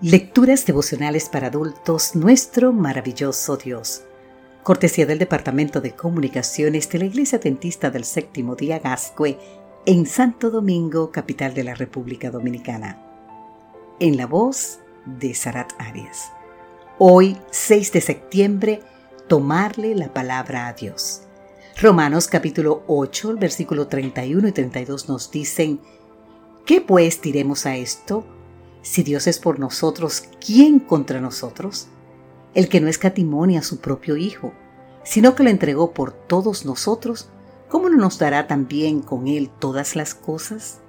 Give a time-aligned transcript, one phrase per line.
[0.00, 4.02] Lecturas devocionales para adultos, nuestro maravilloso Dios.
[4.62, 9.36] Cortesía del Departamento de Comunicaciones de la Iglesia Tentista del Séptimo Día Gascue
[9.86, 13.02] en Santo Domingo, capital de la República Dominicana.
[13.98, 16.30] En la voz de Sarat Arias.
[16.98, 18.82] Hoy, 6 de septiembre,
[19.26, 21.22] tomarle la palabra a Dios.
[21.76, 25.80] Romanos capítulo 8, versículo 31 y 32 nos dicen,
[26.64, 28.37] ¿qué pues diremos a esto?
[28.82, 31.88] Si Dios es por nosotros, ¿quién contra nosotros?
[32.54, 34.52] El que no escatimonia a su propio Hijo,
[35.04, 37.28] sino que lo entregó por todos nosotros,
[37.68, 40.80] ¿cómo no nos dará también con Él todas las cosas?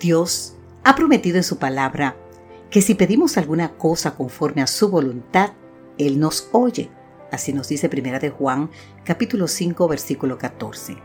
[0.00, 2.16] Dios ha prometido en su palabra
[2.70, 5.52] que si pedimos alguna cosa conforme a su voluntad,
[5.96, 6.90] Él nos oye.
[7.30, 8.70] Así nos dice Primera de Juan,
[9.04, 10.96] capítulo 5, versículo 14.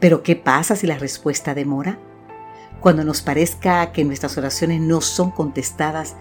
[0.00, 1.98] Pero ¿qué pasa si la respuesta demora?
[2.80, 6.16] Cuando nos parezca que nuestras oraciones no son contestadas,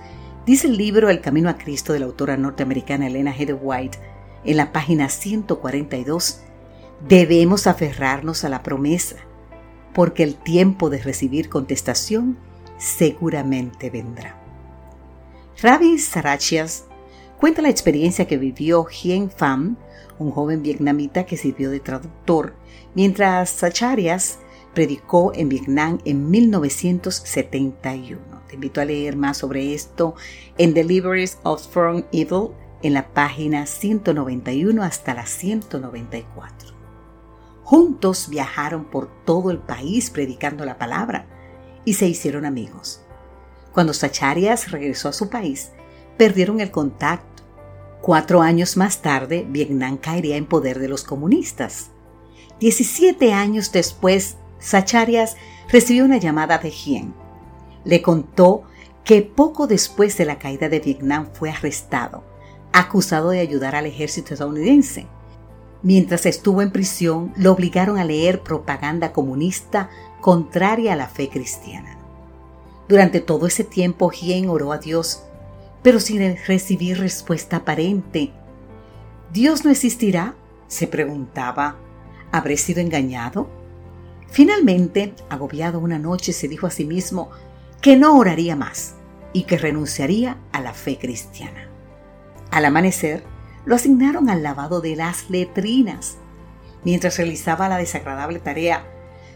[0.46, 3.58] dice el libro El Camino a Cristo de la autora norteamericana Elena G.
[3.62, 3.98] White
[4.44, 6.42] en la página 142,
[7.08, 9.16] debemos aferrarnos a la promesa,
[9.94, 12.38] porque el tiempo de recibir contestación
[12.78, 14.36] seguramente vendrá.
[15.62, 16.86] Ravi Sarachias
[17.38, 19.78] cuenta la experiencia que vivió Hien Pham,
[20.18, 22.54] un joven vietnamita que sirvió de traductor,
[22.96, 24.40] mientras Sacharias
[24.74, 28.20] predicó en Vietnam en 1971.
[28.48, 30.16] Te invito a leer más sobre esto
[30.58, 32.50] en Deliveries of From Evil
[32.82, 36.70] en la página 191 hasta la 194.
[37.64, 41.28] Juntos viajaron por todo el país predicando la palabra
[41.86, 43.02] y se hicieron amigos.
[43.74, 45.72] Cuando Sacharias regresó a su país,
[46.18, 47.44] perdieron el contacto.
[48.02, 51.92] Cuatro años más tarde, Vietnam caería en poder de los comunistas.
[52.60, 55.38] Diecisiete años después, Sacharias
[55.70, 57.14] recibió una llamada de Hien.
[57.86, 58.64] Le contó
[59.04, 62.24] que poco después de la caída de Vietnam fue arrestado,
[62.74, 65.08] acusado de ayudar al ejército estadounidense.
[65.82, 69.90] Mientras estuvo en prisión, lo obligaron a leer propaganda comunista
[70.20, 71.98] contraria a la fe cristiana.
[72.90, 75.24] Durante todo ese tiempo, Hien oró a Dios,
[75.82, 78.32] pero sin recibir respuesta aparente.
[79.32, 80.36] ¿Dios no existirá?
[80.68, 81.78] se preguntaba.
[82.32, 83.50] ¿Habré sido engañado?
[84.32, 87.30] Finalmente, agobiado una noche, se dijo a sí mismo
[87.82, 88.96] que no oraría más
[89.34, 91.68] y que renunciaría a la fe cristiana.
[92.52, 93.24] Al amanecer,
[93.66, 96.18] lo asignaron al lavado de las letrinas.
[96.84, 98.86] Mientras realizaba la desagradable tarea,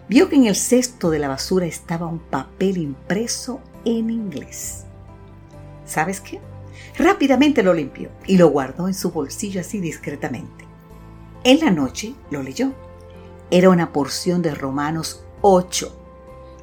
[0.08, 4.86] vio que en el cesto de la basura estaba un papel impreso en inglés.
[5.86, 6.40] ¿Sabes qué?
[6.98, 10.66] Rápidamente lo limpió y lo guardó en su bolsillo así discretamente.
[11.44, 12.74] En la noche lo leyó
[13.53, 15.96] era una porción de Romanos 8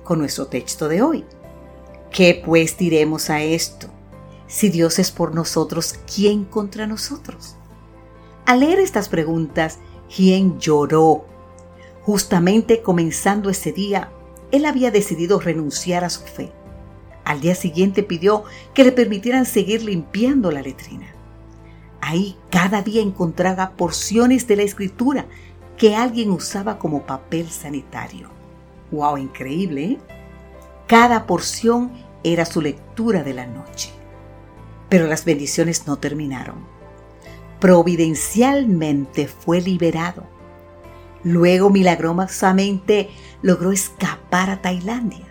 [0.03, 1.25] con nuestro texto de hoy.
[2.11, 3.87] ¿Qué pues diremos a esto?
[4.49, 7.55] Si Dios es por nosotros, ¿quién contra nosotros?
[8.45, 11.25] Al leer estas preguntas, Hien lloró.
[12.03, 14.11] Justamente comenzando ese día,
[14.51, 16.51] él había decidido renunciar a su fe.
[17.25, 18.43] Al día siguiente pidió
[18.75, 21.15] que le permitieran seguir limpiando la letrina.
[22.01, 25.29] Ahí cada día encontraba porciones de la escritura
[25.81, 28.29] que alguien usaba como papel sanitario.
[28.91, 29.17] ¡Wow!
[29.17, 29.99] Increíble, ¿eh?
[30.87, 31.91] Cada porción
[32.23, 33.89] era su lectura de la noche.
[34.91, 36.67] Pero las bendiciones no terminaron.
[37.61, 40.25] Providencialmente fue liberado.
[41.25, 43.09] Luego milagrosamente
[43.41, 45.29] logró escapar a Tailandia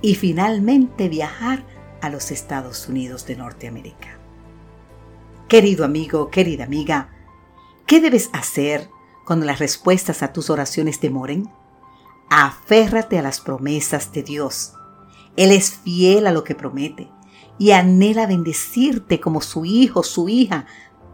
[0.00, 1.62] y finalmente viajar
[2.00, 4.16] a los Estados Unidos de Norteamérica.
[5.46, 7.10] Querido amigo, querida amiga,
[7.84, 8.88] ¿qué debes hacer
[9.30, 11.48] cuando las respuestas a tus oraciones demoren?
[12.30, 14.72] Aférrate a las promesas de Dios.
[15.36, 17.08] Él es fiel a lo que promete
[17.56, 20.66] y anhela bendecirte como su hijo, su hija,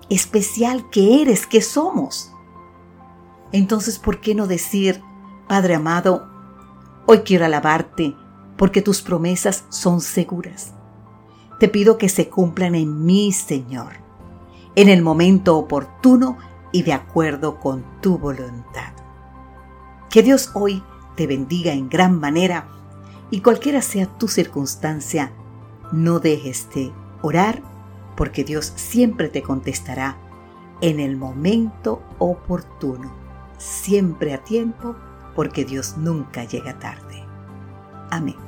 [0.09, 2.32] especial que eres, que somos.
[3.53, 5.03] Entonces, ¿por qué no decir,
[5.47, 6.27] Padre amado,
[7.04, 8.16] hoy quiero alabarte
[8.56, 10.72] porque tus promesas son seguras?
[11.60, 13.92] Te pido que se cumplan en mí, Señor.
[14.74, 16.39] En el momento oportuno
[16.72, 18.92] y de acuerdo con tu voluntad.
[20.10, 20.83] Que Dios hoy
[21.16, 22.68] te bendiga en gran manera
[23.30, 25.33] y cualquiera sea tu circunstancia,
[25.92, 26.92] no dejes de
[27.22, 27.63] orar
[28.16, 30.16] porque Dios siempre te contestará
[30.80, 33.12] en el momento oportuno,
[33.59, 34.97] siempre a tiempo
[35.34, 37.24] porque Dios nunca llega tarde.
[38.10, 38.46] Amén.